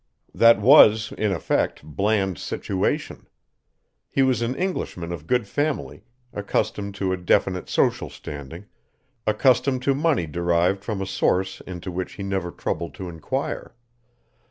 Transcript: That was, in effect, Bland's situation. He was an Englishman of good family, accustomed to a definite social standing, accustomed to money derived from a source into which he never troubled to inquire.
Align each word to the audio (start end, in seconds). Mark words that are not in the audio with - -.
That 0.33 0.59
was, 0.59 1.11
in 1.15 1.31
effect, 1.31 1.83
Bland's 1.83 2.41
situation. 2.41 3.27
He 4.09 4.23
was 4.23 4.41
an 4.41 4.55
Englishman 4.55 5.11
of 5.11 5.27
good 5.27 5.47
family, 5.47 6.01
accustomed 6.33 6.95
to 6.95 7.13
a 7.13 7.17
definite 7.17 7.69
social 7.69 8.09
standing, 8.09 8.65
accustomed 9.27 9.83
to 9.83 9.93
money 9.93 10.25
derived 10.25 10.83
from 10.83 11.03
a 11.03 11.05
source 11.05 11.61
into 11.67 11.91
which 11.91 12.13
he 12.13 12.23
never 12.23 12.49
troubled 12.49 12.95
to 12.95 13.09
inquire. 13.09 13.75